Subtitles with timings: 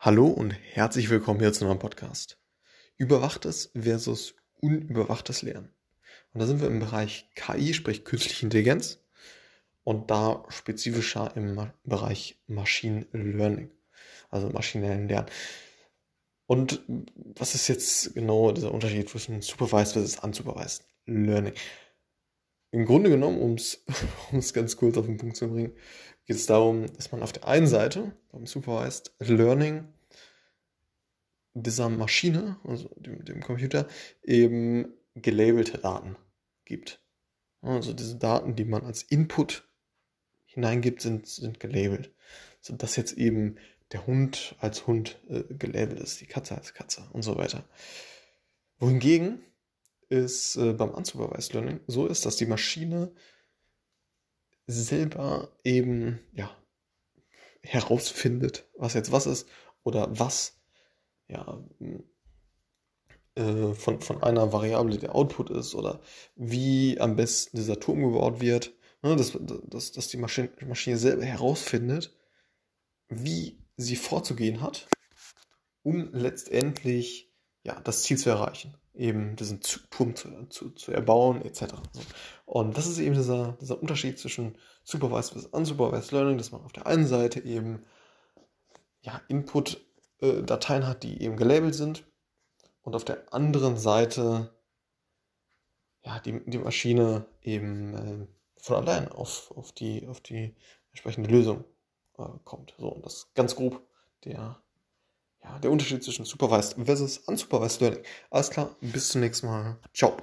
[0.00, 2.38] Hallo und herzlich willkommen hier zu einem Podcast.
[2.98, 5.74] Überwachtes versus unüberwachtes Lernen.
[6.32, 9.00] Und da sind wir im Bereich KI, sprich künstliche Intelligenz,
[9.82, 13.72] und da spezifischer im Bereich Machine Learning,
[14.30, 15.26] also maschinellen Lernen.
[16.46, 21.54] Und was ist jetzt genau dieser Unterschied zwischen Supervised versus Unsupervised Learning?
[22.70, 23.82] Im Grunde genommen, um es
[24.52, 25.72] ganz kurz auf den Punkt zu bringen,
[26.28, 29.88] geht es darum, dass man auf der einen Seite beim Supervised Learning
[31.54, 33.88] dieser Maschine, also dem, dem Computer,
[34.22, 36.16] eben gelabelte Daten
[36.66, 37.02] gibt.
[37.62, 39.66] Also diese Daten, die man als Input
[40.44, 42.12] hineingibt, sind, sind gelabelt.
[42.60, 43.56] Sodass jetzt eben
[43.92, 47.64] der Hund als Hund äh, gelabelt ist, die Katze als Katze und so weiter.
[48.78, 49.40] Wohingegen
[50.10, 53.12] es äh, beim Unsupervised Learning so ist, dass die Maschine
[54.68, 56.54] selber eben ja,
[57.62, 59.48] herausfindet, was jetzt was ist
[59.82, 60.60] oder was
[61.26, 61.62] ja,
[63.34, 66.00] äh, von, von einer Variable der Output ist oder
[66.36, 68.74] wie am besten dieser Turm gebaut wird.
[69.02, 72.16] Ne, dass, dass, dass die Maschine, Maschine selber herausfindet,
[73.08, 74.88] wie sie vorzugehen hat,
[75.84, 77.32] um letztendlich
[77.62, 81.66] ja, das Ziel zu erreichen eben diesen Turm zu, zu, zu erbauen, etc.
[82.44, 86.72] Und das ist eben dieser, dieser Unterschied zwischen Supervised bis Unsupervised Learning, dass man auf
[86.72, 87.84] der einen Seite eben
[89.00, 92.04] ja, Input-Dateien hat, die eben gelabelt sind
[92.82, 94.52] und auf der anderen Seite
[96.02, 98.26] ja, die, die Maschine eben äh,
[98.56, 100.54] von allein auf, auf, die, auf die
[100.90, 101.64] entsprechende Lösung
[102.18, 102.74] äh, kommt.
[102.78, 103.86] So, und das ist ganz grob
[104.24, 104.60] der
[105.62, 108.02] der Unterschied zwischen Supervised versus Unsupervised Learning.
[108.30, 109.76] Alles klar, bis zum nächsten Mal.
[109.94, 110.16] Ciao.